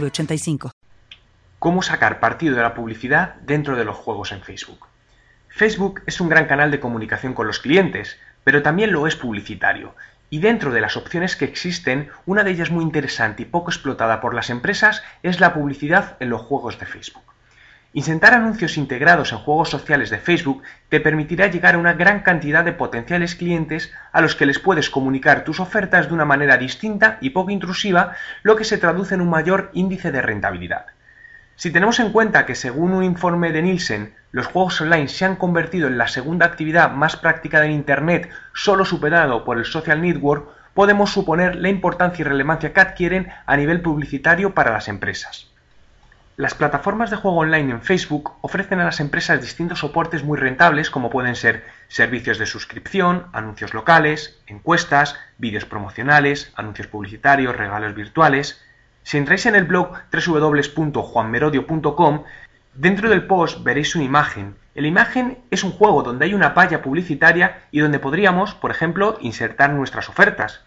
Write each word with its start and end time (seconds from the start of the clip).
906985. 0.00 0.70
¿Cómo 1.58 1.82
sacar 1.82 2.20
partido 2.20 2.54
de 2.56 2.62
la 2.62 2.74
publicidad 2.74 3.36
dentro 3.42 3.76
de 3.76 3.84
los 3.84 3.96
juegos 3.96 4.32
en 4.32 4.42
Facebook? 4.42 4.86
Facebook 5.48 6.02
es 6.06 6.20
un 6.20 6.28
gran 6.28 6.46
canal 6.46 6.70
de 6.70 6.80
comunicación 6.80 7.32
con 7.32 7.46
los 7.46 7.58
clientes, 7.60 8.18
pero 8.42 8.62
también 8.62 8.92
lo 8.92 9.06
es 9.06 9.16
publicitario. 9.16 9.94
Y 10.30 10.40
dentro 10.40 10.72
de 10.72 10.80
las 10.80 10.96
opciones 10.96 11.36
que 11.36 11.44
existen, 11.44 12.10
una 12.26 12.44
de 12.44 12.50
ellas 12.50 12.70
muy 12.70 12.82
interesante 12.82 13.42
y 13.42 13.46
poco 13.46 13.70
explotada 13.70 14.20
por 14.20 14.34
las 14.34 14.50
empresas 14.50 15.02
es 15.22 15.40
la 15.40 15.54
publicidad 15.54 16.16
en 16.20 16.30
los 16.30 16.42
juegos 16.42 16.78
de 16.78 16.86
Facebook. 16.86 17.33
Insertar 17.96 18.34
anuncios 18.34 18.76
integrados 18.76 19.30
en 19.30 19.38
juegos 19.38 19.70
sociales 19.70 20.10
de 20.10 20.18
Facebook 20.18 20.64
te 20.88 20.98
permitirá 20.98 21.46
llegar 21.46 21.76
a 21.76 21.78
una 21.78 21.92
gran 21.92 22.22
cantidad 22.22 22.64
de 22.64 22.72
potenciales 22.72 23.36
clientes 23.36 23.92
a 24.10 24.20
los 24.20 24.34
que 24.34 24.46
les 24.46 24.58
puedes 24.58 24.90
comunicar 24.90 25.44
tus 25.44 25.60
ofertas 25.60 26.08
de 26.08 26.14
una 26.14 26.24
manera 26.24 26.56
distinta 26.56 27.18
y 27.20 27.30
poco 27.30 27.52
intrusiva, 27.52 28.16
lo 28.42 28.56
que 28.56 28.64
se 28.64 28.78
traduce 28.78 29.14
en 29.14 29.20
un 29.20 29.30
mayor 29.30 29.70
índice 29.74 30.10
de 30.10 30.22
rentabilidad. 30.22 30.86
Si 31.54 31.70
tenemos 31.70 32.00
en 32.00 32.10
cuenta 32.10 32.46
que 32.46 32.56
según 32.56 32.94
un 32.94 33.04
informe 33.04 33.52
de 33.52 33.62
Nielsen, 33.62 34.12
los 34.32 34.48
juegos 34.48 34.80
online 34.80 35.06
se 35.06 35.24
han 35.24 35.36
convertido 35.36 35.86
en 35.86 35.96
la 35.96 36.08
segunda 36.08 36.46
actividad 36.46 36.90
más 36.90 37.16
practicada 37.16 37.66
en 37.66 37.70
Internet, 37.70 38.28
solo 38.54 38.84
superado 38.84 39.44
por 39.44 39.56
el 39.56 39.66
social 39.66 40.02
network, 40.02 40.48
podemos 40.74 41.10
suponer 41.10 41.54
la 41.54 41.68
importancia 41.68 42.22
y 42.24 42.26
relevancia 42.26 42.72
que 42.72 42.80
adquieren 42.80 43.28
a 43.46 43.56
nivel 43.56 43.82
publicitario 43.82 44.52
para 44.52 44.72
las 44.72 44.88
empresas. 44.88 45.53
Las 46.36 46.54
plataformas 46.54 47.10
de 47.10 47.16
juego 47.16 47.36
online 47.36 47.70
en 47.70 47.80
Facebook 47.80 48.32
ofrecen 48.40 48.80
a 48.80 48.84
las 48.84 48.98
empresas 48.98 49.40
distintos 49.40 49.78
soportes 49.78 50.24
muy 50.24 50.36
rentables 50.36 50.90
como 50.90 51.08
pueden 51.08 51.36
ser 51.36 51.62
servicios 51.86 52.38
de 52.38 52.46
suscripción, 52.46 53.26
anuncios 53.32 53.72
locales, 53.72 54.36
encuestas, 54.48 55.16
vídeos 55.38 55.64
promocionales, 55.64 56.52
anuncios 56.56 56.88
publicitarios, 56.88 57.56
regalos 57.56 57.94
virtuales. 57.94 58.60
Si 59.04 59.16
entráis 59.16 59.46
en 59.46 59.54
el 59.54 59.62
blog 59.62 59.92
www.juanmerodio.com, 60.12 62.24
dentro 62.74 63.10
del 63.10 63.28
post 63.28 63.62
veréis 63.62 63.94
una 63.94 64.04
imagen. 64.04 64.56
La 64.74 64.88
imagen 64.88 65.38
es 65.52 65.62
un 65.62 65.70
juego 65.70 66.02
donde 66.02 66.24
hay 66.24 66.34
una 66.34 66.48
valla 66.48 66.82
publicitaria 66.82 67.60
y 67.70 67.78
donde 67.78 68.00
podríamos, 68.00 68.56
por 68.56 68.72
ejemplo, 68.72 69.18
insertar 69.20 69.70
nuestras 69.70 70.08
ofertas. 70.08 70.64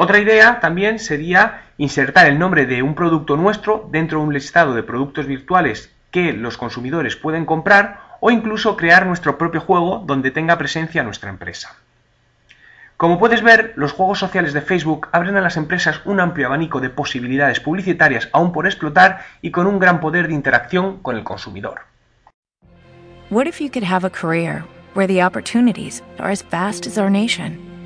Otra 0.00 0.20
idea 0.20 0.60
también 0.60 1.00
sería 1.00 1.62
insertar 1.76 2.28
el 2.28 2.38
nombre 2.38 2.66
de 2.66 2.84
un 2.84 2.94
producto 2.94 3.36
nuestro 3.36 3.88
dentro 3.90 4.20
de 4.20 4.26
un 4.26 4.32
listado 4.32 4.76
de 4.76 4.84
productos 4.84 5.26
virtuales 5.26 5.92
que 6.12 6.32
los 6.32 6.56
consumidores 6.56 7.16
pueden 7.16 7.44
comprar 7.44 7.98
o 8.20 8.30
incluso 8.30 8.76
crear 8.76 9.06
nuestro 9.06 9.36
propio 9.36 9.60
juego 9.60 10.04
donde 10.06 10.30
tenga 10.30 10.56
presencia 10.56 11.02
nuestra 11.02 11.30
empresa. 11.30 11.74
Como 12.96 13.18
puedes 13.18 13.42
ver, 13.42 13.72
los 13.74 13.90
juegos 13.90 14.20
sociales 14.20 14.52
de 14.52 14.60
Facebook 14.60 15.08
abren 15.10 15.36
a 15.36 15.40
las 15.40 15.56
empresas 15.56 16.00
un 16.04 16.20
amplio 16.20 16.46
abanico 16.46 16.78
de 16.78 16.90
posibilidades 16.90 17.58
publicitarias 17.58 18.28
aún 18.32 18.52
por 18.52 18.66
explotar 18.66 19.24
y 19.42 19.50
con 19.50 19.66
un 19.66 19.80
gran 19.80 19.98
poder 19.98 20.28
de 20.28 20.34
interacción 20.34 20.98
con 21.02 21.16
el 21.16 21.24
consumidor. 21.24 21.80
What 23.30 23.46
if 23.46 23.60
you 23.60 23.68
could 23.68 23.84
have 23.84 24.06
a 24.06 24.10
career 24.10 24.62
where 24.94 25.12
the 25.12 25.24
opportunities 25.24 26.04
are 26.20 26.30
as 26.30 26.44
vast 26.48 26.86
as 26.86 26.96
our 26.98 27.10
nation? 27.10 27.67